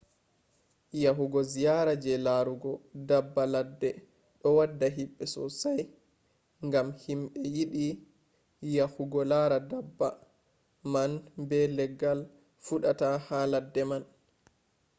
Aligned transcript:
yahugo 1.03 1.39
ziyara 1.51 1.93
je 2.03 2.13
larugo 2.25 2.71
daabba 3.07 3.43
ladde 3.53 3.89
ɗo 4.39 4.49
wadda 4.57 4.87
himɓe 4.97 5.23
sosai 5.33 5.81
gam 6.71 6.87
himɓe 7.03 7.37
yiɗi 7.55 7.85
yahugo 8.77 9.19
lara 9.31 9.57
daabba 9.69 10.07
man 10.93 11.11
be 11.47 11.59
leggal 11.77 12.19
fuɗata 12.65 13.07
ha 13.25 13.37
ladde 13.51 13.81
man 13.89 14.03